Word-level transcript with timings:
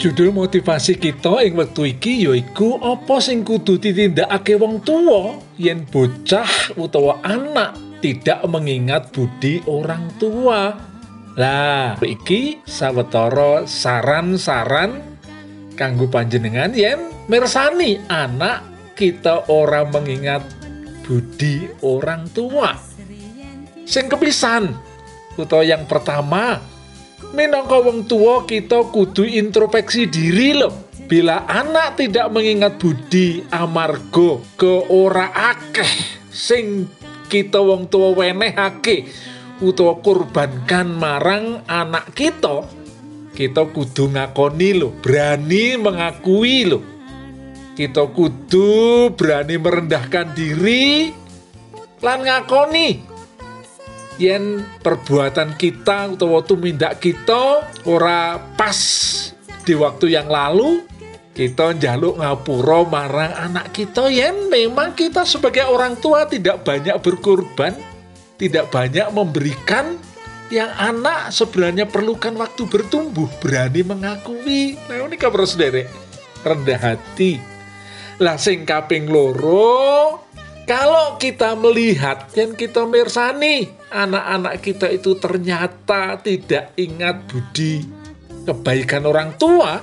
Judul 0.00 0.32
motivasi 0.32 0.96
kita 0.96 1.44
ing 1.44 1.60
wektu 1.60 1.84
iki 1.84 2.24
yaiku 2.24 2.80
apa 2.80 3.20
sing 3.20 3.44
kudu 3.44 3.76
ditindakake 3.76 4.56
wong 4.56 4.80
tuwa 4.80 5.36
yen 5.60 5.84
bocah 5.84 6.72
utawa 6.80 7.20
anak 7.20 7.76
tidak 8.00 8.40
mengingat 8.48 9.12
budi 9.12 9.60
orang 9.68 10.08
tua. 10.16 10.72
Lah, 11.36 12.00
iki 12.00 12.64
sawetara 12.64 13.68
saran-saran 13.68 15.04
kanggo 15.76 16.08
panjenengan 16.08 16.72
yen 16.72 17.12
mirsani 17.28 18.00
anak 18.08 18.64
kita 18.96 19.52
ora 19.52 19.84
mengingat 19.84 20.40
budi 21.04 21.68
orang 21.84 22.24
tua. 22.32 22.72
Sing 23.84 24.08
kepisan 24.08 24.72
utawa 25.36 25.60
yang 25.60 25.84
pertama 25.84 26.56
Minangka 27.30 27.78
wong 27.78 28.08
tua 28.10 28.42
kita 28.48 28.90
kudu 28.90 29.22
introspeksi 29.22 30.10
diri 30.10 30.56
loh. 30.56 30.90
Bila 31.10 31.46
anak 31.46 31.98
tidak 31.98 32.30
mengingat 32.30 32.78
budi 32.78 33.42
amargo 33.50 34.42
ke 34.54 34.88
ora 34.90 35.30
akeh 35.30 35.90
sing 36.30 36.86
kita 37.26 37.58
wong 37.58 37.90
tua 37.90 38.14
wenehake 38.14 39.10
utawa 39.60 40.00
kurbankan 40.00 40.88
marang 40.88 41.60
anak 41.68 42.16
kita, 42.16 42.64
kita 43.36 43.68
kudu 43.68 44.10
ngakoni 44.16 44.70
loh, 44.80 44.94
berani 44.98 45.76
mengakui 45.76 46.66
loh. 46.66 46.82
Kita 47.76 48.08
kudu 48.10 49.12
berani 49.14 49.56
merendahkan 49.56 50.32
diri 50.34 51.12
lan 52.00 52.24
ngakoni 52.24 53.09
yen 54.20 54.60
perbuatan 54.84 55.56
kita 55.56 56.12
utawa 56.12 56.44
tumindak 56.44 57.00
kita 57.00 57.64
ora 57.88 58.36
pas 58.36 58.76
di 59.64 59.72
waktu 59.72 60.12
yang 60.12 60.28
lalu 60.28 60.84
kita 61.32 61.72
njaluk 61.72 62.20
ngapura 62.20 62.84
marang 62.84 63.32
anak 63.32 63.72
kita 63.72 64.12
yen 64.12 64.52
memang 64.52 64.92
kita 64.92 65.24
sebagai 65.24 65.64
orang 65.64 65.96
tua 65.96 66.28
tidak 66.28 66.60
banyak 66.68 67.00
berkorban 67.00 67.72
tidak 68.36 68.68
banyak 68.68 69.08
memberikan 69.08 69.96
yang 70.50 70.68
anak 70.76 71.30
sebenarnya 71.30 71.86
perlukan 71.86 72.34
waktu 72.34 72.66
bertumbuh 72.66 73.30
berani 73.38 73.86
mengakui. 73.86 74.74
Nah 74.90 75.06
ini 75.06 75.14
kabar 75.14 75.46
sendiri 75.46 75.86
rendah 76.42 76.80
hati. 76.80 77.38
Lah 78.18 78.36
sing 78.36 78.66
kaping 78.66 79.06
loro 79.06 80.18
kalau 80.66 81.16
kita 81.22 81.54
melihat 81.54 82.26
dan 82.34 82.58
kita 82.58 82.84
mirsani 82.84 83.79
anak-anak 83.90 84.62
kita 84.62 84.86
itu 84.88 85.18
ternyata 85.18 86.16
tidak 86.22 86.72
ingat 86.78 87.26
budi 87.26 88.00
kebaikan 88.50 89.04
orang 89.04 89.36
tua, 89.36 89.78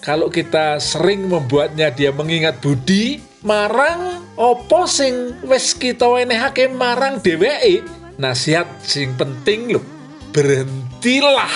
kalau 0.00 0.32
kita 0.32 0.80
sering 0.80 1.28
membuatnya 1.28 1.92
dia 1.92 2.10
mengingat 2.10 2.58
budi, 2.58 3.20
marang 3.44 4.24
opo 4.34 4.88
sing 4.88 5.36
wes 5.44 5.76
kita 5.76 6.08
wenehake 6.08 6.72
marang 6.72 7.20
dheweke. 7.20 7.84
Nasihat 8.20 8.68
sing 8.84 9.16
penting 9.16 9.76
loh, 9.76 9.84
berhentilah. 10.32 11.52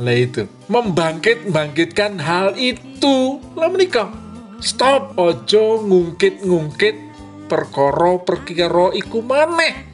Lah 0.00 0.16
itu, 0.16 0.44
membangkit-bangkitkan 0.68 2.20
hal 2.20 2.56
itu. 2.56 3.40
Lah 3.56 3.68
menikah 3.68 4.12
stop 4.60 5.16
ojo 5.16 5.80
ngungkit-ngungkit 5.84 6.96
perkara 7.48 8.20
perkara 8.20 8.92
iku 8.92 9.24
maneh 9.24 9.89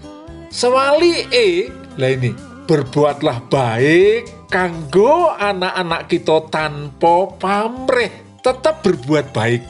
sewali 0.50 1.26
e 1.32 1.70
lah 1.96 2.10
ini 2.12 2.30
berbuatlah 2.66 3.46
baik 3.46 4.50
kanggo 4.50 5.34
anak-anak 5.34 6.10
kita 6.10 6.42
tanpa 6.50 7.30
pamrih 7.38 8.26
tetap 8.46 8.86
berbuat 8.86 9.34
baik. 9.34 9.62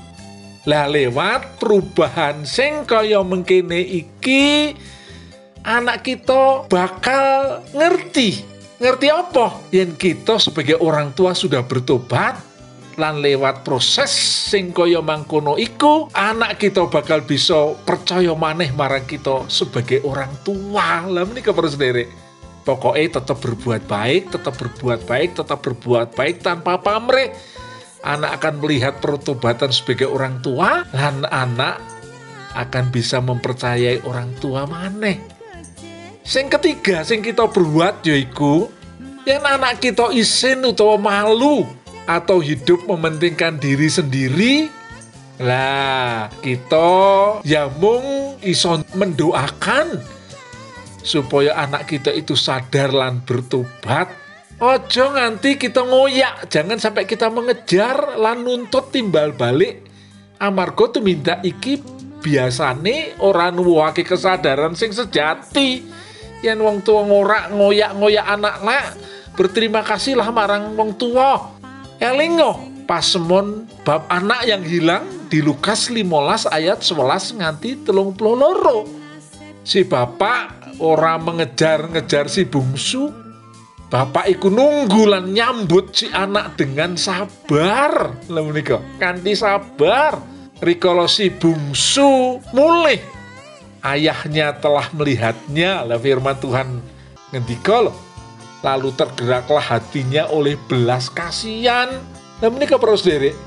Lah 0.67 0.91
lewat 0.91 1.63
perubahan 1.63 2.45
sing 2.45 2.85
kaya 2.85 3.23
mengkene 3.23 3.81
iki 3.81 4.75
anak 5.65 6.05
kita 6.05 6.67
bakal 6.69 7.63
ngerti. 7.73 8.45
Ngerti 8.77 9.09
apa? 9.09 9.57
Yang 9.73 9.91
kita 9.97 10.37
sebagai 10.37 10.77
orang 10.83 11.17
tua 11.17 11.33
sudah 11.33 11.65
bertobat 11.65 12.37
lan 12.97 13.21
lewat 13.21 13.61
proses 13.61 14.09
sing 14.49 14.73
kaya 14.73 15.05
mangkono 15.05 15.61
iku 15.61 16.09
anak 16.17 16.57
kita 16.57 16.89
bakal 16.89 17.21
bisa 17.25 17.77
percaya 17.85 18.33
maneh 18.33 18.73
marang 18.73 19.05
kita 19.05 19.45
sebagai 19.53 20.01
orang 20.09 20.33
tua. 20.41 21.05
Lah 21.05 21.25
menika 21.29 21.53
para 21.53 21.69
sendiri. 21.69 22.09
Pokoknya 22.67 23.23
tetap 23.23 23.39
berbuat 23.39 23.87
baik 23.87 24.35
tetap 24.35 24.59
berbuat 24.59 25.07
baik 25.07 25.39
tetap 25.39 25.63
berbuat 25.63 26.17
baik 26.17 26.43
tanpa 26.43 26.81
pamrih. 26.81 27.31
Anak 28.03 28.43
akan 28.43 28.65
melihat 28.65 28.99
pertobatan 28.99 29.71
sebagai 29.71 30.09
orang 30.09 30.41
tua 30.41 30.87
dan 30.91 31.27
anak 31.29 31.79
akan 32.57 32.89
bisa 32.89 33.21
mempercayai 33.21 34.03
orang 34.09 34.33
tua 34.41 34.65
maneh. 34.65 35.21
Sing 36.27 36.49
ketiga 36.49 37.05
sing 37.07 37.23
kita 37.23 37.47
berbuat 37.47 38.03
yaiku 38.03 38.73
yang 39.27 39.43
anak 39.43 39.83
kita 39.83 40.11
isin 40.15 40.65
utawa 40.65 40.99
malu 40.99 41.67
atau 42.07 42.39
hidup 42.39 42.87
mementingkan 42.87 43.59
diri 43.59 43.91
sendiri? 43.91 44.55
Lah 45.37 46.33
kita 46.41 46.89
ya 47.45 47.69
mung 47.69 48.41
iso 48.41 48.81
mendoakan 48.97 50.01
supaya 51.05 51.55
anak 51.61 51.93
kita 51.93 52.09
itu 52.11 52.33
sadar 52.33 52.91
lan 52.91 53.21
bertobat. 53.21 54.09
Ojo 54.57 55.13
nganti 55.13 55.61
kita 55.61 55.85
ngoyak 55.85 56.49
jangan 56.49 56.81
sampai 56.81 57.05
kita 57.05 57.29
mengejar 57.29 58.17
lan 58.17 58.41
nuntut 58.41 58.89
timbal 58.89 59.37
balik. 59.37 59.85
Amarga 60.41 60.97
tuh 60.97 61.05
minta 61.05 61.37
iki 61.45 61.77
biasane 62.25 63.21
orang 63.21 63.61
nuwake 63.61 64.09
kesadaran 64.09 64.73
sing 64.73 64.97
sejati. 64.97 65.85
Yang 66.41 66.59
wong 66.65 66.79
tua 66.81 67.01
ngorak 67.05 67.53
ngoyak-ngoyak 67.53 68.27
anak 68.29 68.57
lah 68.65 68.85
berterima 69.37 69.85
kasihlah 69.85 70.29
marang 70.33 70.73
wong 70.73 70.97
tua 70.97 71.56
Elingo 71.97 72.61
pasemon 72.85 73.65
bab 73.81 74.05
anak 74.13 74.45
yang 74.45 74.61
hilang 74.61 75.09
di 75.33 75.41
Lukas 75.41 75.89
15 75.89 76.53
ayat 76.53 76.85
11 76.85 77.41
nganti 77.41 77.71
telung 77.89 78.13
loro. 78.21 78.85
Si 79.65 79.81
bapak 79.83 80.77
ora 80.79 81.17
mengejar-ngejar 81.17 82.29
si 82.29 82.45
bungsu. 82.45 83.09
Bapak 83.87 84.27
iku 84.29 84.51
nunggu 84.51 85.09
lan 85.09 85.31
nyambut 85.33 85.95
si 85.97 86.11
anak 86.13 86.59
dengan 86.59 86.99
sabar. 86.99 88.13
Lah 88.29 88.43
menika, 88.45 88.83
kanthi 89.01 89.33
sabar. 89.33 90.21
Rikala 90.61 91.09
si 91.09 91.33
bungsu 91.33 92.43
mulih. 92.53 93.01
Ayahnya 93.81 94.59
telah 94.59 94.91
melihatnya, 94.91 95.87
lah 95.87 95.97
firman 95.97 96.35
Tuhan 96.43 96.83
ngendika 97.31 97.87
loh 97.87 98.06
lalu 98.67 98.91
tergeraklah 98.99 99.63
hatinya 99.63 100.27
oleh 100.35 100.59
belas 100.67 101.07
kasihan. 101.07 102.03
Nah 102.43 102.51
menika 102.51 102.75
para 102.75 102.99
sederek, 102.99 103.39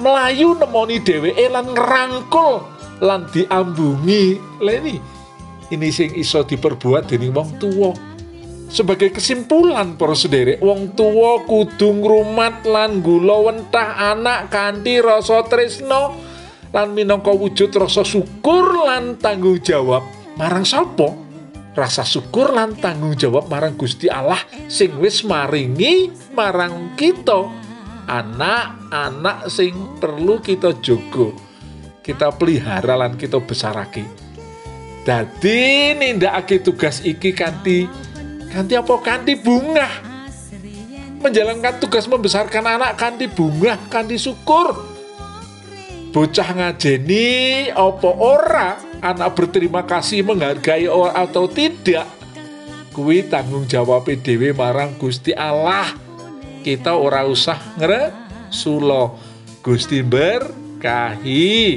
melayu 0.00 0.56
nemoni 0.56 1.04
dheweke 1.04 1.52
lan 1.52 1.76
ngerangkul 1.76 2.64
lan 3.04 3.28
diambungi. 3.28 4.40
Lah 4.64 4.80
ini 5.68 5.88
sing 5.92 6.16
iso 6.16 6.40
diperbuat 6.40 7.12
dening 7.12 7.36
wong 7.36 7.60
tua. 7.60 7.92
Sebagai 8.72 9.12
kesimpulan 9.14 9.94
para 9.94 10.16
sederek, 10.16 10.58
wong 10.64 10.96
tua 10.96 11.44
kudu 11.44 12.00
ngrumat 12.00 12.64
lan 12.64 13.04
gula 13.04 13.52
wentah 13.52 14.16
anak 14.16 14.50
kanthi 14.50 14.98
rasa 14.98 15.44
tresno 15.46 16.16
lan 16.74 16.90
minangka 16.90 17.30
wujud 17.30 17.70
rasa 17.70 18.02
syukur 18.02 18.82
lan 18.82 19.14
tanggung 19.22 19.62
jawab 19.62 20.02
marang 20.34 20.66
sapa? 20.66 21.23
Rasa 21.74 22.06
syukur 22.06 22.54
lan 22.54 22.78
tanggung 22.78 23.18
jawab 23.18 23.50
marang 23.50 23.74
Gusti 23.74 24.06
Allah 24.06 24.38
sing 24.70 24.94
wis 25.02 25.26
maringi 25.26 26.14
marang 26.32 26.94
kita 26.94 27.50
anak-anak 28.06 29.50
sing 29.50 29.98
perlu 29.98 30.38
kita 30.38 30.78
jogo 30.78 31.34
kita 32.04 32.36
pelihara 32.36 33.00
lan 33.00 33.16
kita 33.16 33.40
besarake. 33.40 34.04
Dadi 35.08 35.92
nindakake 35.96 36.60
tugas 36.60 37.00
iki 37.00 37.32
kanthi 37.32 37.88
kanthi 38.52 38.76
apa? 38.76 38.94
Kanthi 39.00 39.34
bunga 39.40 39.88
menjalankan 41.24 41.80
tugas 41.80 42.04
membesarkan 42.04 42.76
anak 42.76 43.00
kanthi 43.00 43.24
bunga 43.32 43.80
kanthi 43.88 44.20
syukur. 44.20 44.76
Bocah 46.12 46.48
ngajeni 46.54 47.72
opo 47.74 48.12
ora 48.20 48.76
anak 49.04 49.36
berterima 49.36 49.84
kasih 49.84 50.24
menghargai 50.24 50.88
or 50.88 51.12
atau 51.12 51.44
tidak 51.44 52.08
kuwi 52.96 53.28
tanggung 53.28 53.68
jawab 53.68 54.08
dhewe 54.08 54.56
marang 54.56 54.96
Gusti 54.96 55.36
Allah. 55.36 55.92
Kita 56.64 56.96
ora 56.96 57.28
usah 57.28 57.60
ngere 57.76 58.08
sulo 58.48 59.20
Gusti 59.60 60.00
berkahi 60.00 61.76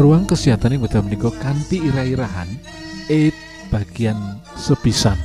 Ruang 0.00 0.24
kesehatan 0.24 0.80
yang 0.80 0.88
betul 0.88 1.04
menika 1.04 1.28
kanthi 1.28 1.76
ira-irahan 1.84 2.48
AIDS 3.12 3.36
bagian 3.68 4.16
sepisan. 4.56 5.20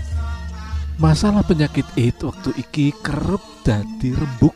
Masalah 0.99 1.47
penyakit 1.47 1.87
AIDS 1.95 2.19
waktu 2.19 2.51
iki 2.59 2.91
kerep 2.99 3.39
dadi 3.63 4.11
rembuk. 4.11 4.51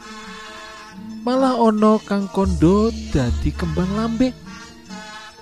Malah 1.23 1.55
ono 1.55 2.03
kang 2.03 2.27
kondo 2.35 2.91
dadi 3.15 3.55
kembang 3.55 3.95
lambe. 3.95 4.35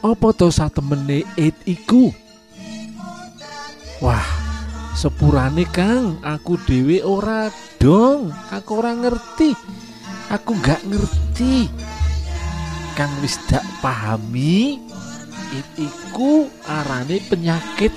Apa 0.06 0.30
to 0.38 0.54
satemene 0.54 1.26
AIDS 1.34 1.58
iku? 1.66 2.14
Wah, 3.98 4.30
sepurane 4.94 5.66
Kang, 5.74 6.22
aku 6.22 6.54
dhewe 6.70 7.02
ora 7.02 7.50
dong, 7.82 8.30
aku 8.54 8.78
ora 8.78 8.94
ngerti. 8.94 9.58
Aku 10.30 10.54
gak 10.62 10.86
ngerti. 10.86 11.66
Kang 12.98 13.14
wis 13.22 13.38
dak 13.46 13.62
pahami 13.78 14.82
iku 15.78 16.50
arane 16.66 17.22
penyakit. 17.30 17.94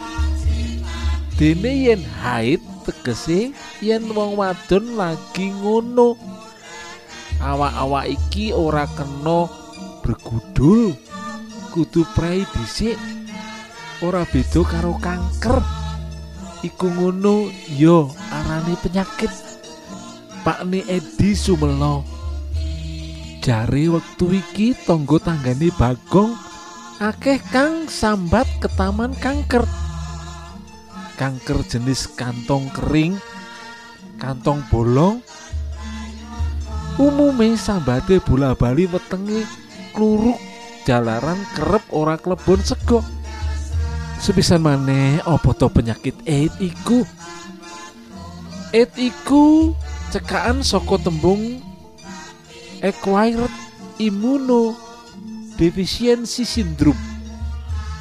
Dene 1.41 1.73
yen 1.73 2.05
haid 2.21 2.61
tegese 2.85 3.57
yen 3.81 4.05
wong 4.13 4.37
wadon 4.37 5.01
lagi 5.01 5.57
ngono. 5.57 6.21
Awak-awak 7.41 8.13
iki 8.13 8.53
ora 8.53 8.85
kena 8.93 9.49
bergudul 10.05 10.93
kudu 11.73 12.05
prei 12.13 12.45
dhisik. 12.53 13.01
Ora 14.05 14.29
beda 14.29 14.61
karo 14.69 15.01
kanker. 15.01 15.65
Iku 16.61 16.93
ngono 16.93 17.49
yo 17.73 18.13
arane 18.29 18.77
penyakit. 18.85 19.33
Pakne 20.45 20.85
Edi 20.93 21.33
Sumelo 21.33 22.20
jare 23.41 23.89
wektu 23.89 24.37
iki 24.37 24.77
tangga 24.85 25.17
tanggane 25.17 25.73
Bagong. 25.73 26.37
Akeh 27.01 27.41
kang 27.49 27.89
sambat 27.89 28.45
ketaman 28.61 29.17
kanker. 29.17 29.65
Kanker 31.17 31.65
jenis 31.65 32.13
kantong 32.13 32.69
kering 32.77 33.17
kantong 34.21 34.61
bolong. 34.69 35.25
Umume 37.01 37.57
sambate 37.57 38.21
bola 38.21 38.53
bali 38.53 38.85
wetenge 38.85 39.49
kluruk 39.97 40.37
jalaran 40.85 41.41
kerep 41.57 41.85
ora 41.97 42.21
klebon 42.21 42.61
sego. 42.61 43.01
Sepisan 44.21 44.61
maneh 44.61 45.17
apa 45.25 45.57
to 45.57 45.73
penyakit 45.73 46.13
AIDS 46.29 46.61
iku? 46.61 47.09
AIDS 48.77 48.93
iku 49.01 49.73
cekaan 50.13 50.61
saka 50.61 51.01
tembung 51.01 51.70
acquired 52.81 53.53
immunodeficiency 54.01 56.49
syndrome. 56.49 56.97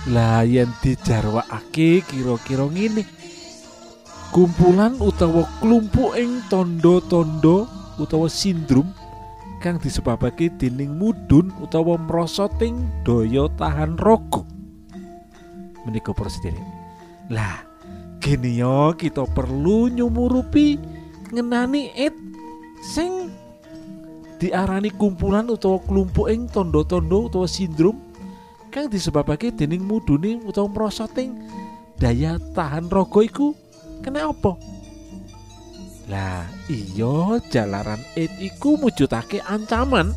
Lah 0.10 0.42
yen 0.48 0.72
dijarwakake 0.82 2.02
kira-kira 2.08 2.66
ngene. 2.72 3.04
Kumpulan 4.30 5.02
utawa 5.02 5.50
klumpuk 5.60 6.16
ing 6.16 6.40
tondo-tondo 6.48 7.68
utawa 8.00 8.32
sindrom 8.32 8.88
kang 9.60 9.76
disebabake 9.76 10.48
dening 10.56 10.96
mudhun 10.96 11.52
utawa 11.60 12.00
mrosoting 12.00 12.80
daya 13.04 13.52
tahan 13.60 14.00
raga 14.00 14.40
menika 15.84 16.16
para 16.16 16.32
sedherek 16.32 16.64
lah 17.28 17.68
gini 18.24 18.64
yo 18.64 18.96
kita 18.96 19.28
perlu 19.36 19.92
nyumurupi 19.92 20.80
ngenani 21.36 21.92
it 21.92 22.16
sing 22.96 23.28
diarani 24.40 24.90
kumpulan 24.96 25.52
utawa 25.52 25.84
kelompok 25.84 26.32
ing 26.32 26.48
tondo-tondo 26.48 27.28
utawa 27.28 27.46
sindrom 27.46 28.00
kang 28.72 28.88
disebabake 28.88 29.52
dening 29.52 29.84
mudune 29.84 30.40
utawa 30.48 30.72
mrosoting 30.72 31.36
daya 32.00 32.40
tahan 32.56 32.88
raga 32.88 33.20
iku 33.20 33.52
kena 34.00 34.32
apa? 34.32 34.56
Lah 36.08 36.48
iya 36.72 37.38
jalaran 37.54 38.02
it 38.18 38.32
iku 38.40 38.80
mujudake 38.80 39.44
ancaman 39.46 40.16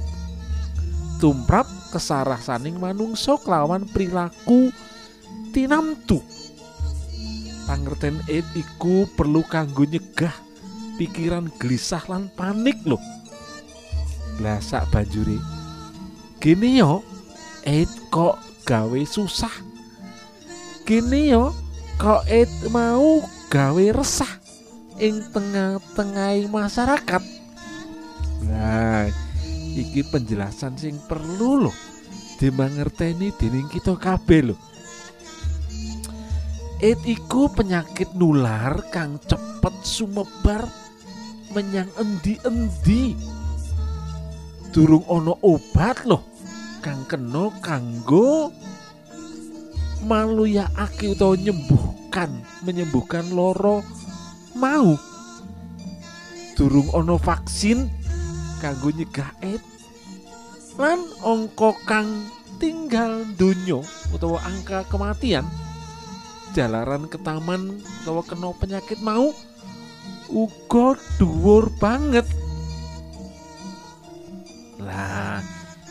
tumrap 1.21 1.67
kesarasaning 1.93 2.79
manungsa 2.81 3.37
kelawan 3.43 3.85
perilaku 3.91 4.73
tinamtu. 5.51 6.23
Pangerten 7.69 8.23
it 8.31 8.47
iku 8.57 9.05
perlu 9.19 9.45
kanggo 9.45 9.85
nyegah 9.85 10.33
pikiran 10.97 11.51
gelisah 11.61 12.03
lan 12.09 12.31
panik 12.33 12.79
loh. 12.87 13.03
Lah 14.41 14.63
sak 14.63 14.89
banjuri 14.89 15.37
Gini 16.43 16.81
yo 16.81 17.07
it 17.63 17.91
kok 18.11 18.35
gawe 18.67 19.01
susah. 19.07 19.53
Gini 20.83 21.31
yo 21.31 21.55
kok 22.03 22.27
it 22.27 22.51
mau 22.75 23.23
gawe 23.47 23.85
resah 23.95 24.43
ing 24.99 25.23
tengah-tengah 25.31 26.51
masyarakat. 26.51 27.23
Nah, 28.43 29.07
iki 29.79 30.03
penjelasan 30.03 30.75
sing 30.75 30.99
perlu 31.07 31.63
loh 31.63 31.77
dimangerteni 32.43 33.31
dening 33.39 33.71
kita 33.71 33.95
kabeh 33.95 34.51
loh. 34.51 34.59
It 36.83 36.99
iku 37.07 37.47
penyakit 37.55 38.19
nular 38.19 38.83
kang 38.91 39.23
cepet 39.23 39.75
sumebar 39.87 40.67
menyang 41.55 41.87
endi-endi. 41.95 43.15
Durung 44.73 45.05
ono 45.05 45.37
obat 45.45 46.09
loh 46.09 46.25
kang 46.81 47.05
kena 47.05 47.53
kanggo 47.61 48.49
maluyakake 50.09 51.13
utawa 51.13 51.37
nyembuhkan 51.37 52.33
menyembuhkan 52.65 53.29
loro 53.37 53.85
mau. 54.57 54.97
Durung 56.57 56.89
ono 56.97 57.21
vaksin 57.21 57.87
kanggo 58.65 58.89
nyegah 58.97 59.31
AIDS. 59.45 59.69
Lan 60.81 61.05
angka 61.21 61.77
kang 61.85 62.09
tinggal 62.57 63.29
donya 63.37 63.85
utawa 64.09 64.41
angka 64.49 64.89
kematian 64.89 65.45
jalaran 66.57 67.09
ketaman 67.13 67.81
utawa 68.05 68.25
kena 68.25 68.53
penyakit 68.57 69.01
mau 69.05 69.37
uga 70.33 70.97
dhuwur 71.21 71.69
banget 71.77 72.25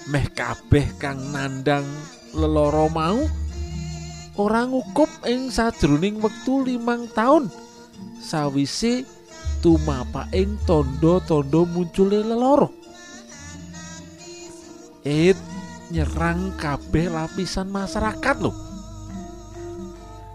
meh 0.10 0.26
kabeh 0.34 0.98
kang 0.98 1.20
nandang 1.30 1.86
leloro 2.34 2.90
mau 2.90 3.22
ora 4.40 4.66
ngukup 4.66 5.10
ing 5.28 5.54
sajroning 5.54 6.18
wektu 6.24 6.66
limang 6.66 7.06
tahun 7.12 7.52
sawise 8.18 9.06
tumapaking 9.62 10.58
tondo-tondo 10.66 11.70
muncule 11.70 12.26
leloro. 12.26 12.74
It 15.06 15.38
nyerang 15.92 16.56
kabeh 16.58 17.12
lapisan 17.12 17.68
masyarakat 17.68 18.38
loh 18.40 18.72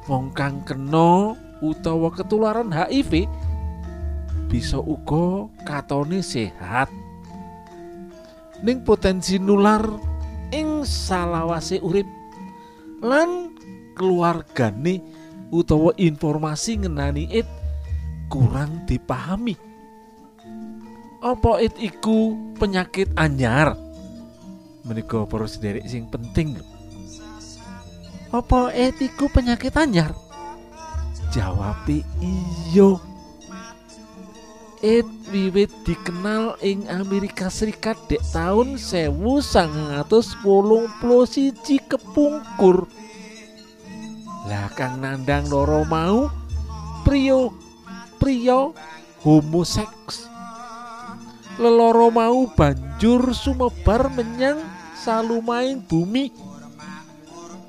wong 0.06 0.30
kang 0.30 0.62
kena 0.62 1.34
utawa 1.58 2.14
ketularan 2.14 2.70
HIV 2.70 3.26
bisa 4.46 4.78
uga 4.78 5.50
katone 5.66 6.22
sehat 6.22 6.86
ning 8.62 8.84
potensi 8.84 9.36
nular 9.36 9.84
ing 10.52 10.86
salawase 10.86 11.82
urip 11.82 12.06
lan 13.04 13.52
keluargane 13.96 15.02
utawa 15.52 15.92
informasi 15.96 16.84
ngenani 16.84 17.28
it 17.32 17.48
kurang 18.32 18.84
dipahami. 18.88 19.56
Apa 21.24 21.58
it 21.64 21.74
iku 21.80 22.36
penyakit 22.60 23.10
anyar? 23.18 23.74
Menika 24.86 25.26
para 25.26 25.48
sederek 25.50 25.88
sing 25.90 26.06
penting. 26.06 26.60
Lho 26.60 26.76
apa 28.34 28.74
it 28.74 28.98
iku 29.00 29.30
penyakit 29.32 29.72
anyar? 29.78 30.12
Jawabe 31.32 32.04
iya 32.20 32.90
It 34.84 35.08
wiwit 35.32 35.72
dikenal 35.88 36.60
ing 36.60 36.84
Amerika 36.92 37.48
Serikat 37.48 37.96
dek 38.12 38.20
tahun 38.28 38.76
1981 38.76 40.04
kepungkur. 41.88 42.84
Lah 44.44 44.68
kang 44.76 45.00
nandang 45.00 45.48
loro 45.48 45.82
mau? 45.88 46.28
Prio 47.06 47.54
prio 48.20 48.74
homoseks 49.22 50.26
leloro 51.56 52.12
mau 52.12 52.44
banjur 52.52 53.32
sumebar 53.32 54.12
menyang 54.12 54.60
salumaing 54.92 55.80
bumi. 55.80 56.28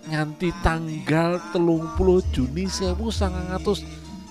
Nganti 0.07 0.55
tanggal 0.63 1.39
telung 1.51 1.83
puluh 1.99 2.23
Juni 2.31 2.67
sewu 2.71 3.11
sangang 3.11 3.51
atus 3.51 3.83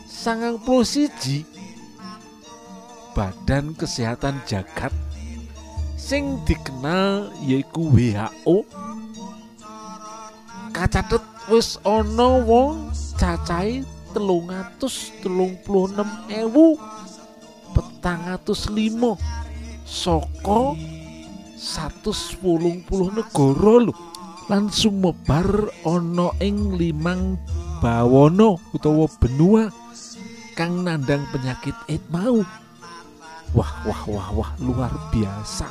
sangang 0.09 0.57
puluh 0.61 0.85
siji 0.89 1.45
Badan 3.17 3.73
Kesehatan 3.73 4.45
Jagat 4.45 4.93
sing 5.97 6.37
dikenal 6.45 7.33
yaiku 7.41 7.89
WHO 7.89 8.61
kacatet 10.77 11.25
wis 11.49 11.81
ana 11.81 12.45
wong 12.45 12.93
cacahe 13.17 13.81
telung 14.13 14.53
atus 14.53 15.17
telung 15.25 15.57
puluh 15.65 15.89
enam 15.97 16.29
petang 17.73 18.21
atus 18.29 18.69
limo 18.69 19.17
soko 19.89 20.77
satus 21.57 22.37
wolung 22.45 22.85
puluh 22.85 23.09
negara 23.17 23.89
lho. 23.89 23.97
Lan 24.53 24.69
sumebar 24.69 25.73
ana 25.89 26.37
ing 26.45 26.77
limang 26.77 27.41
bawono 27.81 28.61
utawa 28.77 29.09
benua 29.17 29.73
kang 30.53 30.85
nandang 30.85 31.25
penyakit 31.33 31.75
AIDS 31.89 32.05
mau 32.13 32.45
wah 33.53 33.73
wah 33.87 34.03
wah 34.09 34.29
wah 34.33 34.51
luar 34.59 34.93
biasa. 35.13 35.69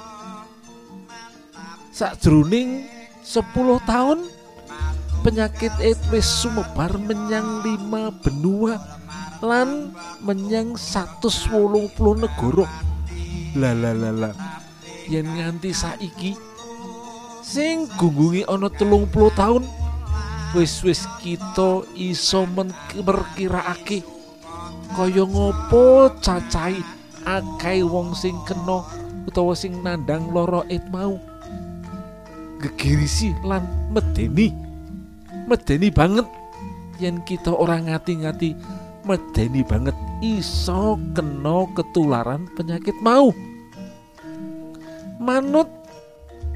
Sakjroning 1.96 2.88
10 3.24 3.44
tahun 3.88 4.20
penyakit 5.24 5.72
AIDS 5.82 6.28
sumebar 6.28 6.96
menyang 7.00 7.64
lima 7.66 8.12
benua 8.12 8.78
lan 9.42 9.96
menyang 10.22 10.76
180 10.78 11.96
negara. 12.24 12.68
Lah 13.56 13.74
lah 13.74 13.96
lah 13.96 14.14
lah 14.14 14.34
yen 15.06 15.30
nganti 15.38 15.70
saiki 15.70 16.34
sing 17.46 17.86
gunggungi 17.94 18.42
ana 18.50 18.74
telung 18.74 19.06
puluh 19.06 19.30
tahun 19.38 19.62
wis 20.58 20.82
wis 20.82 21.06
kita 21.22 21.86
iso 21.94 22.50
merkiraake 22.50 24.02
kaya 24.98 25.24
ngopo 25.24 26.10
cacai 26.18 26.82
akeh 27.26 27.82
wong 27.82 28.14
sing 28.14 28.38
kena 28.46 28.86
utawa 29.26 29.58
sing 29.58 29.82
nandang 29.82 30.30
loro 30.30 30.62
it 30.70 30.86
mau. 30.94 31.18
Gegirisi 32.62 33.34
lan 33.44 33.66
medeni. 33.92 34.54
Medeni 35.50 35.90
banget. 35.90 36.26
Yen 37.02 37.20
kita 37.28 37.52
orang 37.52 37.92
ngati-ngati 37.92 38.56
medeni 39.04 39.62
banget 39.62 39.98
iso 40.24 40.96
kena 41.12 41.68
ketularan 41.76 42.48
penyakit 42.56 42.96
mau. 43.04 43.36
Manut 45.20 45.68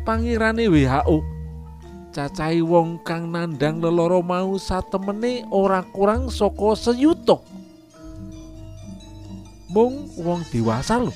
pangirane 0.08 0.72
WHO 0.72 1.40
cacai 2.10 2.66
wong 2.66 2.98
kang 3.06 3.30
nandang 3.30 3.78
leloro 3.78 4.26
mau 4.26 4.58
satemene 4.58 5.46
ora 5.54 5.86
kurang 5.86 6.34
saka 6.34 6.74
seyuto 6.74 7.46
mung 9.70 10.10
wong 10.18 10.42
dewasa 10.50 10.98
lho. 10.98 11.14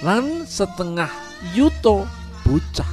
Lan 0.00 0.48
setengah 0.48 1.08
yuto 1.52 2.08
bocah. 2.44 2.88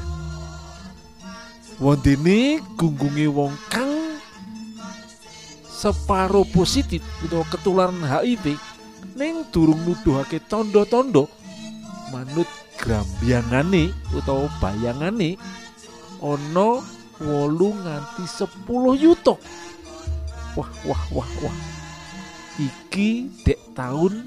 Wondene 1.80 2.60
gunggunge 2.78 3.28
wong 3.28 3.56
kang 3.72 4.20
separo 5.68 6.48
positif 6.48 7.04
utawa 7.26 7.44
ketularan 7.52 8.00
HIV 8.04 8.56
ning 9.20 9.44
durung 9.52 9.84
nuduhake 9.84 10.40
tondo-tondo 10.48 11.28
manut 12.14 12.48
grambyangane 12.80 13.92
utawa 14.16 14.48
bayangane 14.64 15.36
ana 16.24 16.80
8 17.20 17.84
nganti 17.84 18.24
10 18.24 19.04
yuta. 19.04 19.36
Wah 20.56 20.72
wah 20.88 21.04
wah 21.12 21.32
wah 21.44 21.58
iki 22.62 23.30
dek 23.42 23.60
tahun 23.74 24.26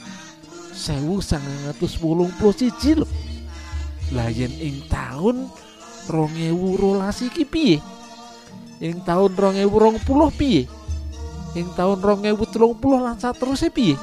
sewu 0.77 1.23
sangatus 1.23 1.97
wolung 2.03 2.31
puluh 2.37 2.55
siji 2.55 2.99
loh 2.99 3.11
layan 4.15 4.53
ing 4.63 4.87
tahun 4.87 5.51
rongewu 6.07 6.79
rolas 6.79 7.19
iki 7.23 7.43
piye? 7.43 7.79
Ing 8.79 9.03
tahun 9.03 9.35
rongewu 9.35 9.75
rong 9.75 9.99
puluh 10.07 10.31
piye? 10.31 10.71
Ing 11.59 11.67
tahun 11.75 11.99
rongewu 11.99 12.45
telung 12.47 12.77
puluh 12.79 13.03
lansa 13.03 13.35
terus 13.35 13.67
piye? 13.75 13.99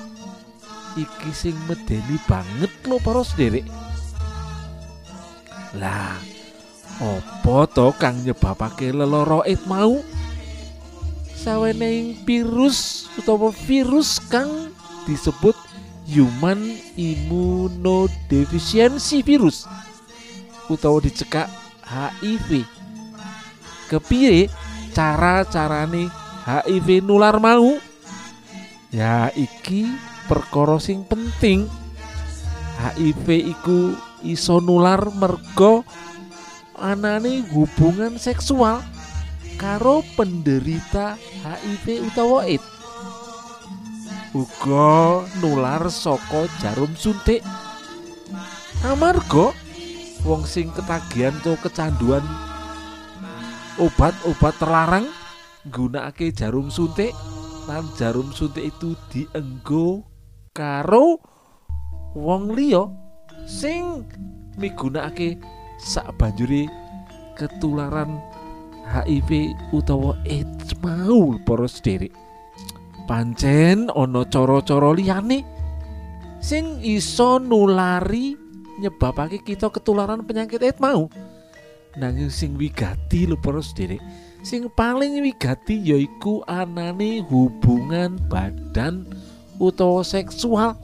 Iki 0.99 1.29
sing 1.31 1.55
medeni 1.65 2.19
banget 2.27 2.69
lo 2.85 2.99
para 2.99 3.23
sederek 3.25 3.65
lah 5.73 6.21
opo 7.01 7.65
to 7.65 7.89
kang 7.97 8.21
nyebabake 8.21 8.93
leloro 8.93 9.41
mau? 9.65 9.97
Sawening 11.33 12.13
virus 12.23 13.09
utawa 13.17 13.51
virus 13.65 14.19
kang 14.31 14.71
disebut 15.09 15.55
human 16.07 16.77
immunodeficiency 16.95 19.19
virus 19.25 19.67
utawa 20.71 21.03
dicekak 21.03 21.49
HIV 21.83 22.63
kepiye 23.91 24.47
cara-carane 24.93 26.07
HIV 26.43 27.05
nular 27.05 27.39
mau? 27.39 27.79
Ya 28.93 29.31
iki 29.33 29.89
perkara 30.27 30.77
sing 30.77 31.07
penting. 31.07 31.65
HIV 32.77 33.53
iku 33.53 33.95
iso 34.25 34.59
nular 34.59 35.07
merga 35.13 35.85
anane 36.75 37.45
hubungan 37.53 38.19
seksual 38.19 38.81
karo 39.57 40.05
penderita 40.17 41.17
HIV 41.45 42.09
utawa 42.09 42.45
AIDS. 42.45 42.65
Uga 44.33 45.23
nular 45.39 45.85
saka 45.93 46.49
jarum 46.61 46.91
suntik. 46.97 47.45
Amarga 48.83 49.53
wong 50.23 50.47
sing 50.47 50.71
ketagihan 50.71 51.35
tuh 51.43 51.59
kecanduan 51.59 52.23
obat-obat 53.75 54.55
terlarang 54.55 55.05
nggunakake 55.67 56.31
jarum 56.31 56.71
suntik 56.71 57.11
lan 57.67 57.83
jarum 57.99 58.31
suntik 58.31 58.71
itu 58.71 58.95
dienggo 59.11 60.07
karo 60.55 61.19
wong 62.15 62.55
liya 62.55 62.87
sing 63.43 64.07
migunakake 64.55 65.39
sak 65.81 66.07
banjuri 66.15 66.71
ketularan 67.35 68.21
HIV 68.83 69.55
utawa 69.71 70.19
AIDS 70.27 70.75
mau 70.83 71.39
para 71.47 71.67
sederek. 71.67 72.11
Pancen 73.03 73.91
ana 73.91 74.23
cara-cara 74.27 74.95
liyane 74.95 75.43
sing 76.39 76.79
iso 76.83 77.39
nulari 77.39 78.35
nyebabake 78.79 79.43
kita 79.43 79.71
ketularan 79.71 80.23
penyakit 80.27 80.59
AIDS 80.59 80.79
mau. 80.83 81.07
Nanging 81.95 82.33
sing 82.33 82.57
wigati 82.59 83.29
lho 83.29 83.39
para 83.39 83.63
sederek 83.63 84.03
sing 84.43 84.67
paling 84.67 85.23
wigati 85.23 85.79
yaiku 85.79 86.43
anane 86.43 87.23
hubungan 87.31 88.19
badan 88.27 89.07
utawa 89.57 90.03
seksual. 90.03 90.75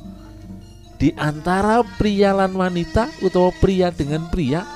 Di 1.00 1.16
antara 1.16 1.80
pria 1.96 2.36
lan 2.36 2.52
wanita 2.60 3.08
utawa 3.24 3.56
pria 3.64 3.88
dengan 3.88 4.28
pria 4.28 4.68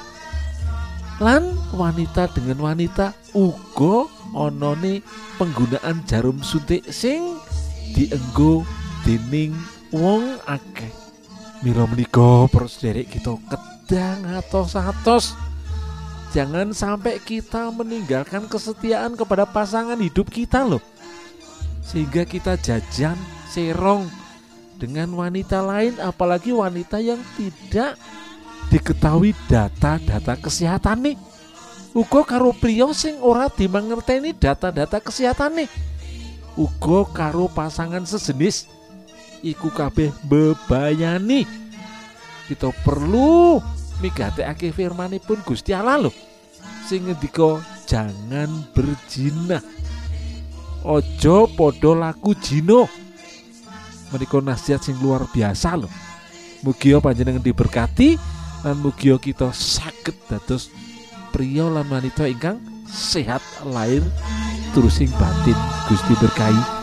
lan 1.19 1.62
wanita 1.73 2.29
dengan 2.31 2.61
wanita 2.61 3.17
uga 3.33 4.05
onone 4.33 5.01
penggunaan 5.41 6.05
jarum 6.05 6.39
suntik 6.45 6.85
sing 6.93 7.37
dienggo 7.97 8.65
dening 9.05 9.53
wong 9.89 10.37
akeh. 10.45 10.89
Mila 11.65 11.87
menika 11.87 12.45
para 12.51 12.67
sederek 12.67 13.09
kita 13.09 13.39
kedang 13.47 14.25
atos-atos 14.35 15.33
jangan 16.33 16.73
sampai 16.73 17.21
kita 17.21 17.69
meninggalkan 17.71 18.49
kesetiaan 18.49 19.13
kepada 19.13 19.45
pasangan 19.45 19.97
hidup 20.01 20.27
kita 20.33 20.65
loh. 20.65 20.81
Sehingga 21.85 22.25
kita 22.25 22.57
jajan 22.57 23.15
serong 23.47 24.09
dengan 24.81 25.13
wanita 25.13 25.61
lain 25.61 25.95
apalagi 26.01 26.51
wanita 26.51 26.97
yang 26.99 27.21
tidak 27.37 27.95
diketahui 28.67 29.37
data-data 29.45 30.33
kesehatan 30.41 31.13
nih 31.13 31.17
uga 31.93 32.21
karo 32.25 32.49
priya 32.57 32.89
sing 32.97 33.21
ora 33.21 33.47
dimangerteni 33.53 34.33
data-data 34.33 34.97
kesehatan 34.97 35.61
nih 35.61 35.69
uga 36.57 37.05
karo 37.13 37.45
pasangan 37.45 38.01
sejenis 38.01 38.65
iku 39.45 39.69
kabeh 39.69 40.09
bebayani 40.25 41.45
kita 42.49 42.73
perlu 42.81 43.61
migatekake 44.01 44.73
firmanipun 44.73 45.45
Gusti 45.45 45.69
Allah 45.69 46.09
loh 46.09 46.15
sing 46.89 47.05
ngendika 47.05 47.61
jangan 47.85 48.49
berzina 48.73 49.61
ojo 50.81 51.45
podo 51.53 51.93
laku 51.93 52.33
jino 52.41 52.89
menika 54.09 54.41
nasihat 54.41 54.81
sing 54.81 54.97
luar 54.97 55.29
biasa 55.29 55.77
loh 55.77 55.93
mugia 56.65 56.97
panjenengan 56.97 57.43
diberkati 57.43 58.17
lan 58.65 58.81
mugia 58.81 59.21
kita 59.21 59.53
saged 59.53 60.15
dados 60.25 60.73
pria 61.33 61.65
lan 61.65 61.89
wanita 61.89 62.29
ingkang 62.29 62.61
sehat 62.85 63.41
lahir 63.65 64.05
terusing 64.77 65.09
batin. 65.17 65.57
Gusti 65.89 66.13
berkahi 66.21 66.82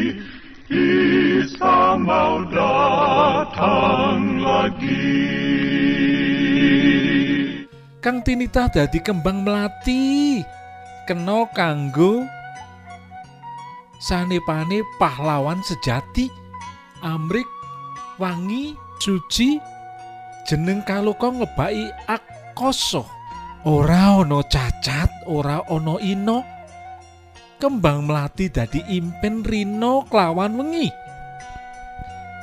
lagi. 4.61 4.97
kang 8.01 8.21
tinitah 8.21 8.69
dadi 8.69 9.01
kembang 9.01 9.41
melati. 9.41 10.41
Kena 11.01 11.49
kanggo 11.49 12.21
sanepane 13.97 14.85
pahlawan 15.01 15.57
sejati 15.65 16.29
amrik 17.01 17.49
wangi 18.21 18.77
suci 19.01 19.57
jeneng 20.45 20.85
kaluka 20.85 21.33
ngebaki 21.33 21.89
akoso 22.05 23.01
ora 23.65 24.21
ana 24.21 24.45
cacat 24.45 25.09
ora 25.25 25.65
ana 25.65 25.97
ino 26.05 26.45
kembang 27.57 28.05
melati 28.05 28.53
dadi 28.53 28.85
impen 28.93 29.41
rino 29.41 30.05
kelawan 30.05 30.53
wengi 30.53 30.93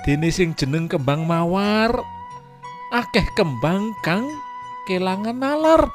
dene 0.05 0.29
sing 0.29 0.55
jeneng 0.55 0.87
kembang 0.87 1.25
mawar. 1.25 1.95
Akeh 2.93 3.25
kembang 3.37 3.93
kang 4.01 4.25
kelangan 4.89 5.37
nalar. 5.37 5.93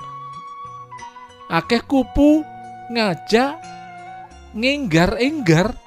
Akeh 1.50 1.82
kupu 1.84 2.46
ngajak 2.94 3.58
ngenggar-enggar. 4.54 5.78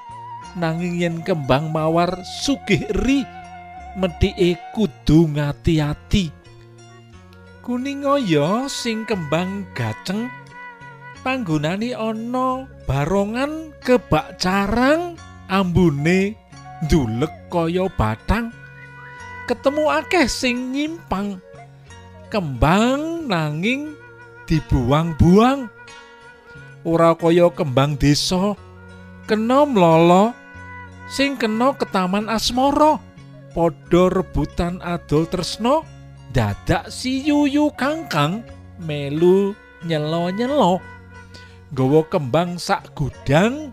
Nanging 0.57 0.97
yen 0.97 1.17
kembang 1.21 1.69
mawar 1.69 2.17
sugih 2.25 2.89
ri 3.05 3.29
medhike 3.97 4.57
kudu 4.73 5.29
ngati-ati. 5.37 6.33
Kuning 7.61 8.07
oyo 8.07 8.71
sing 8.71 9.03
kembang 9.05 9.67
gaceng 9.75 10.31
panggonane 11.27 11.91
ana 11.91 12.71
barongan 12.87 13.75
kebak 13.83 14.39
carang 14.39 15.19
ambune 15.51 16.39
ndulek 16.85 17.49
kaya 17.49 17.89
batang. 17.97 18.53
Ketemu 19.47 19.85
akeh 19.89 20.27
sing 20.27 20.75
nyimpang. 20.75 21.39
Kembang 22.29 23.31
nanging 23.31 23.95
dibuang-buang. 24.51 25.71
Ora 26.83 27.15
kaya 27.15 27.49
kembang 27.55 27.95
desa. 27.95 28.59
Kena 29.27 29.67
mlolo 29.67 30.35
sing 31.11 31.39
kena 31.39 31.75
ke 31.75 31.87
taman 31.89 32.27
asmara. 32.27 32.99
Padha 33.57 34.13
rebutan 34.13 34.85
adol 34.85 35.25
tresno 35.25 35.81
dadak 36.35 36.93
si 36.93 37.25
yuyu 37.25 37.73
kangkang 37.73 38.45
melu 38.83 39.57
nyelo-nyelo. 39.87 40.83
Nggawa 41.73 42.01
kembang 42.13 42.61
sak 42.61 42.93
gudang 42.93 43.73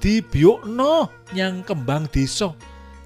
dibiukno 0.00 1.08
nyang 1.32 1.64
kembang 1.64 2.08
desa. 2.10 2.52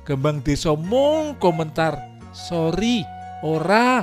Kembang 0.05 0.43
desa 0.43 0.75
mung 0.75 1.39
komentar 1.39 1.97
sorry 2.35 3.07
ora. 3.47 4.03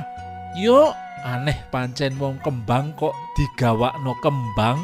Yuk 0.56 0.92
aneh 1.22 1.58
pancen 1.68 2.16
wong 2.16 2.40
kembang 2.40 2.96
kok 2.96 3.12
digawakno 3.36 4.16
kembang. 4.24 4.80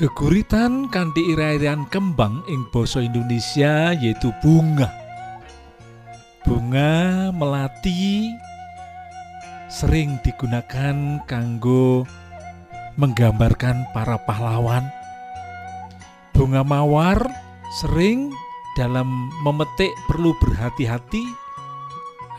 Geguritan 0.00 0.88
kanthi 0.88 1.36
ira-irian 1.36 1.84
kembang 1.92 2.40
ing 2.48 2.64
basa 2.72 3.04
Indonesia 3.04 3.92
yaitu 3.92 4.32
bunga. 4.40 4.88
Bunga 6.40 7.28
melati 7.36 8.32
sering 9.68 10.16
digunakan 10.24 11.20
kanggo 11.28 12.08
menggambarkan 12.96 13.86
para 13.92 14.18
pahlawan 14.24 14.88
bunga 16.40 16.64
mawar 16.64 17.20
sering 17.68 18.32
dalam 18.72 19.28
memetik 19.44 19.92
perlu 20.08 20.32
berhati-hati. 20.40 21.20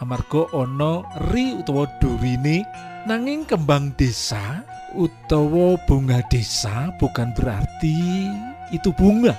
Amarga 0.02 0.50
ana 0.58 1.06
ri 1.30 1.54
utawa 1.62 1.86
durine 2.02 2.66
nanging 3.06 3.46
kembang 3.46 3.94
desa 3.94 4.66
utawa 4.98 5.78
bunga 5.86 6.18
desa 6.34 6.90
bukan 6.98 7.30
berarti 7.38 8.26
itu 8.74 8.90
bunga. 8.98 9.38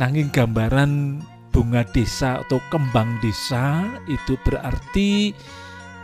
Nanging 0.00 0.32
gambaran 0.32 1.20
bunga 1.52 1.84
desa 1.92 2.40
atau 2.40 2.64
kembang 2.72 3.20
desa 3.20 3.84
itu 4.08 4.40
berarti 4.40 5.36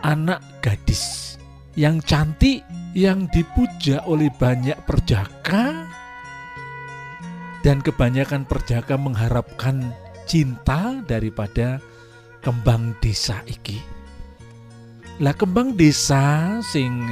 anak 0.04 0.44
gadis 0.60 1.40
yang 1.72 2.04
cantik 2.04 2.60
yang 2.92 3.24
dipuja 3.32 4.04
oleh 4.04 4.28
banyak 4.36 4.76
perjaka 4.84 5.95
dan 7.66 7.82
kebanyakan 7.82 8.46
perjaka 8.46 8.94
mengharapkan 8.94 9.90
cinta 10.22 11.02
daripada 11.02 11.82
kembang 12.38 12.94
desa 13.02 13.42
iki. 13.42 13.82
Lah 15.18 15.34
kembang 15.34 15.74
desa 15.74 16.62
sing 16.62 17.10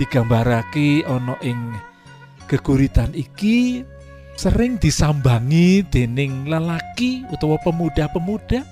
digambarake 0.00 1.04
ana 1.04 1.36
ing 1.44 1.76
geguritan 2.48 3.12
iki 3.12 3.84
sering 4.40 4.80
disambangi 4.80 5.84
dening 5.84 6.48
lelaki 6.48 7.28
utawa 7.28 7.60
pemuda-pemuda 7.60 8.64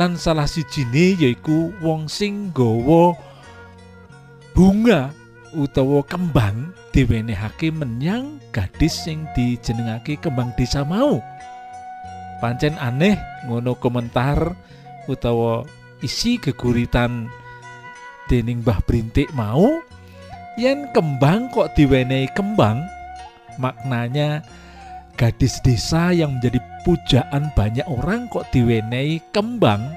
lan 0.00 0.16
salah 0.16 0.48
sijine 0.48 1.12
yaiku 1.12 1.76
wong 1.84 2.08
sing 2.08 2.48
nggawa 2.48 3.12
bunga 4.56 5.12
utawa 5.52 6.00
kembang 6.04 6.72
diwenehake 6.92 7.72
menyang 7.72 8.40
gadis 8.52 9.04
sing 9.04 9.28
dijenengake 9.36 10.16
kembang 10.20 10.52
desa 10.56 10.84
mau. 10.84 11.20
Pancen 12.42 12.74
aneh 12.80 13.16
ngono 13.46 13.78
komentar 13.78 14.56
utawa 15.06 15.62
isi 16.02 16.36
geguritan 16.42 17.30
dening 18.26 18.66
Mbah 18.66 18.82
Brintik 18.82 19.30
mau 19.36 19.78
yen 20.58 20.90
kembang 20.90 21.48
kok 21.54 21.72
diwenehi 21.78 22.28
kembang 22.34 22.82
maknanya 23.56 24.42
gadis 25.16 25.60
desa 25.62 26.10
yang 26.10 26.38
menjadi 26.38 26.60
pujaan 26.82 27.52
banyak 27.54 27.86
orang 27.86 28.26
kok 28.28 28.48
diwenehi 28.50 29.22
kembang 29.30 29.94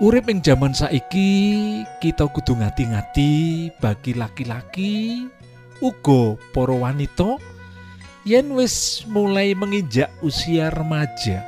urip 0.00 0.32
ing 0.32 0.40
jaman 0.40 0.72
saiki 0.72 1.28
kita 2.00 2.24
kudu 2.32 2.56
ngati-ngati 2.56 3.68
bagi 3.84 4.16
laki-laki 4.16 5.28
uga 5.84 6.40
para 6.56 6.72
wanita 6.72 7.36
yen 8.24 8.48
wis 8.56 9.04
mulai 9.04 9.52
menginjak 9.52 10.08
usia 10.24 10.72
remaja 10.72 11.44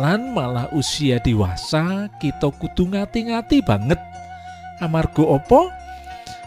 lan 0.00 0.32
malah 0.32 0.72
usia 0.72 1.20
dewasa 1.20 2.08
kita 2.16 2.54
kudu 2.54 2.88
ngati-ngati 2.94 3.60
banget. 3.66 3.98
Amarga 4.78 5.26
apa? 5.26 5.74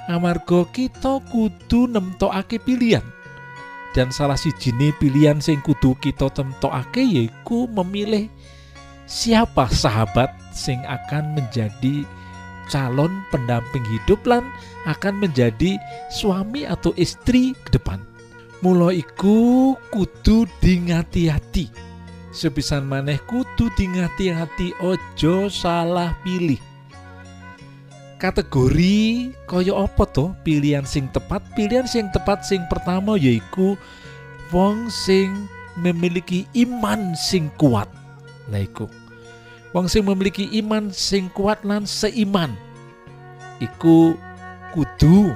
Amarga 0.07 0.63
kita 0.71 1.19
kudu 1.27 1.91
nemtokake 1.91 2.63
pilihan. 2.63 3.03
Dan 3.91 4.07
salah 4.07 4.39
sijine 4.39 4.95
pilihan 5.03 5.43
sing 5.43 5.59
kudu 5.59 5.99
kita 5.99 6.31
temtokake 6.31 7.03
yaiku 7.03 7.67
memilih 7.67 8.31
siapa 9.03 9.67
sahabat 9.67 10.31
sing 10.53 10.79
akan 10.87 11.35
menjadi 11.35 12.05
calon 12.71 13.11
pendamping 13.33 13.83
hidup 13.83 14.23
lan 14.23 14.47
akan 14.87 15.19
menjadi 15.19 15.75
suami 16.07 16.63
atau 16.63 16.95
istri 16.95 17.51
ke 17.67 17.75
depan. 17.75 17.99
Mula 18.61 18.93
iku 18.93 19.73
kudu 19.89 20.45
dingati-hati. 20.61 21.67
Sepisan 22.31 22.87
maneh 22.87 23.19
kudu 23.27 23.73
dingati-hati 23.75 24.77
ojo 24.79 25.49
salah 25.51 26.15
pilih. 26.21 26.61
Kategori 28.21 29.33
kaya 29.49 29.73
apa 29.73 30.05
to? 30.05 30.37
Pilihan 30.45 30.85
sing 30.85 31.09
tepat. 31.09 31.41
Pilihan 31.57 31.89
sing 31.89 32.13
tepat 32.13 32.45
sing 32.45 32.61
pertama 32.69 33.17
yaiku 33.17 33.73
wong 34.53 34.93
sing 34.93 35.49
memiliki 35.73 36.45
iman 36.53 37.17
sing 37.17 37.49
kuat. 37.57 37.89
Iku 38.51 39.00
wong 39.71 39.87
sing 39.87 40.03
memiliki 40.07 40.47
iman 40.63 40.91
sing 40.91 41.31
kuat 41.31 41.63
lan 41.67 41.87
seiman 41.87 42.55
iku 43.59 44.15
kudu 44.75 45.31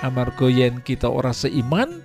amarga 0.00 0.48
yen 0.48 0.80
kita 0.80 1.08
ora 1.08 1.32
seiman 1.32 2.00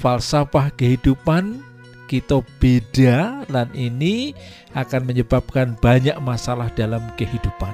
falsafah 0.00 0.72
kehidupan 0.74 1.62
kita 2.04 2.44
beda 2.60 3.48
dan 3.48 3.68
ini 3.72 4.36
akan 4.76 5.08
menyebabkan 5.08 5.74
banyak 5.80 6.14
masalah 6.20 6.68
dalam 6.76 7.00
kehidupan. 7.16 7.72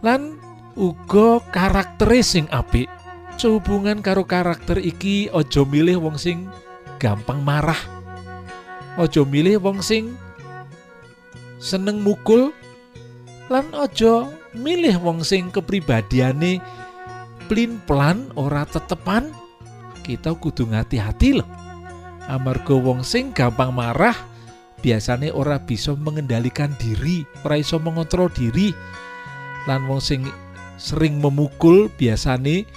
Lan 0.00 0.40
uga 0.74 1.38
karakter 1.52 2.10
sing 2.24 2.48
apik. 2.50 2.88
Sehubungan 3.36 4.00
karo 4.00 4.24
karakter 4.24 4.80
iki 4.80 5.28
ojo 5.28 5.68
milih 5.68 6.00
wong 6.00 6.16
sing 6.16 6.48
gampang 6.96 7.44
marah. 7.44 7.78
Ojo 8.96 9.28
milih 9.28 9.60
wong 9.60 9.84
sing 9.84 10.16
seneng 11.56 12.00
mukul 12.04 12.52
lan 13.52 13.66
ojo 13.72 14.30
milih 14.56 14.98
wong 15.00 15.22
sing 15.22 15.48
kepribadiane 15.52 16.58
plin 17.46 17.78
plan 17.86 18.28
ora 18.34 18.66
tetepan 18.66 19.30
kita 20.02 20.34
kudu 20.36 20.66
ngati-hati 20.70 21.38
loh 21.38 21.48
amarga 22.26 22.74
wong 22.74 23.06
sing 23.06 23.30
gampang 23.30 23.70
marah 23.70 24.14
biasanya 24.84 25.32
ora 25.32 25.58
bisa 25.62 25.94
mengendalikan 25.96 26.74
diri 26.76 27.26
ora 27.42 27.58
iso 27.58 27.80
mengontrol 27.80 28.30
diri. 28.30 28.70
Lan 29.66 29.90
wong 29.90 29.98
sing 29.98 30.22
sering 30.78 31.18
memukul 31.18 31.90
biasane 31.96 32.68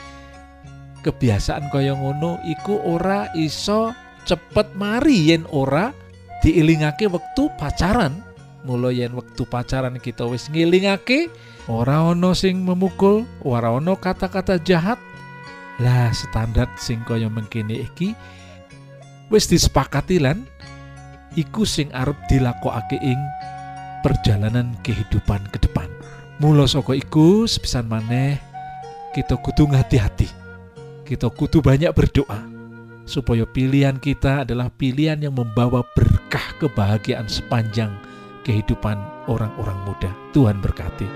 kebiasaan 1.05 1.69
kaya 1.69 1.93
ngono 1.93 2.41
iku 2.47 2.81
ora 2.81 3.29
iso 3.37 3.93
cepet 4.25 4.73
mari 4.75 5.31
yen 5.31 5.45
ora 5.53 5.93
diilingake 6.41 7.07
wektu 7.07 7.51
pacaran 7.59 8.23
mula 8.67 8.91
yen 8.91 9.15
wektu 9.15 9.47
pacaran 9.47 9.95
kita 9.99 10.27
wis 10.27 10.51
ngilingake 10.51 11.31
ora 11.69 12.03
ana 12.11 12.35
sing 12.35 12.63
memukul 12.63 13.23
ora 13.43 13.71
ana 13.71 13.95
kata-kata 13.95 14.59
jahat. 14.63 14.99
Lah 15.79 16.11
standar 16.11 16.67
sing 16.75 16.99
kaya 17.07 17.31
mengkene 17.31 17.87
iki 17.87 18.11
wis 19.31 19.47
disepakati 19.47 20.19
lan 20.19 20.43
iku 21.39 21.63
sing 21.63 21.87
arep 21.95 22.17
dilakokake 22.27 22.99
ing 22.99 23.19
perjalanan 24.03 24.75
kehidupan 24.83 25.39
ke 25.55 25.63
depan. 25.63 25.87
Mula 26.39 26.67
saka 26.67 26.95
iku 26.95 27.47
sepisan 27.47 27.87
maneh 27.87 28.39
kita 29.11 29.35
kudu 29.41 29.67
hati-hati 29.67 30.29
kita 31.09 31.25
kudu 31.33 31.65
banyak 31.65 31.89
berdoa 31.89 32.45
supaya 33.09 33.41
pilihan 33.49 33.97
kita 33.97 34.45
adalah 34.45 34.69
pilihan 34.69 35.17
yang 35.17 35.33
membawa 35.33 35.81
berkah 35.97 36.53
kebahagiaan 36.61 37.25
sepanjang 37.25 37.89
kehidupan 38.43 38.97
orang-orang 39.27 39.79
muda. 39.85 40.11
Tuhan 40.31 40.59
berkati. 40.63 41.07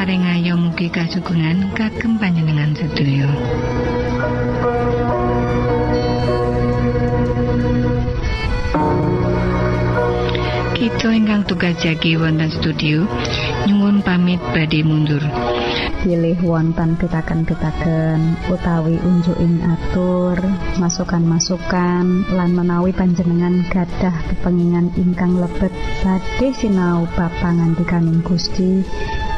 Tansah 0.00 0.16
paring 0.16 0.24
ayo 0.32 0.56
mugi 0.56 0.88
kasugengan 0.88 1.76
kagem 1.76 2.16
panjenengan 2.16 2.72
sedaya. 2.72 3.28
Kita 10.72 11.12
ingkang 11.12 11.44
tugas 11.44 11.76
jagi 11.84 12.16
wonten 12.16 12.48
studio 12.48 13.04
nyuwun 13.68 14.00
pamit 14.00 14.40
badhe 14.56 14.80
mundur. 14.80 15.20
pilih 16.00 16.40
wonten 16.40 16.96
pitaken-pitaken 16.96 18.48
utawi 18.48 18.96
unjuking 19.04 19.60
atur 19.60 20.40
masukan-masukan 20.80 22.24
lan 22.32 22.50
menawi 22.56 22.88
panjenengan 22.96 23.60
gadah 23.68 24.16
kepengingan 24.32 24.88
ingkang 24.96 25.36
lebet 25.36 25.68
badhe 26.00 26.56
sinau 26.56 27.04
bab 27.12 27.28
pangantikaning 27.44 28.24
Gusti 28.24 28.80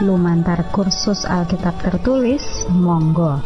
lumantar 0.02 0.66
kursus 0.74 1.22
Alkitab 1.22 1.78
tertulis 1.78 2.66
monggo. 2.74 3.38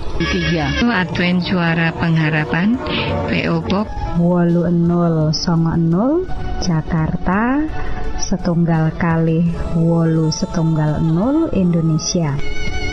Advent 0.88 1.44
Suara 1.44 1.92
Pengharapan 1.92 2.80
PO 3.28 3.60
Box 3.68 3.92
8090 4.16 6.24
Jakarta 6.64 7.60
setunggal 8.16 8.96
kali 8.96 9.52
wolu 9.76 10.32
setunggal 10.32 11.04
0 11.04 11.52
Indonesia. 11.52 12.32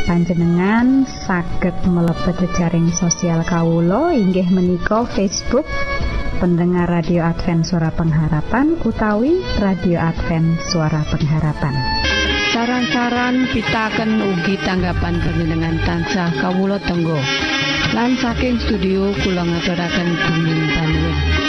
Panjenengan 0.04 1.08
saged 1.08 1.88
mlebet 1.88 2.36
jejaring 2.36 2.92
sosial 2.92 3.48
kawulo 3.48 4.12
inggih 4.12 4.52
menika 4.52 5.08
Facebook 5.08 5.64
pendengar 6.44 6.92
radio 6.92 7.24
Advent 7.24 7.64
suara 7.64 7.88
pengharapan 7.96 8.76
utawi 8.84 9.40
radio 9.64 10.04
Advent 10.04 10.60
suara 10.68 11.00
pengharapan 11.08 12.03
saran-saran 12.64 13.52
pitaken 13.52 14.24
ugi 14.24 14.56
tanggapan 14.64 15.20
panjenengan 15.20 15.76
tansah 15.84 16.32
kawula 16.40 16.80
tenggo. 16.80 17.20
Lan 17.92 18.16
saking 18.16 18.56
studio 18.56 19.12
kula 19.20 19.44
ngaturaken 19.44 20.08
bumi 20.16 20.56
panuwun 20.72 21.43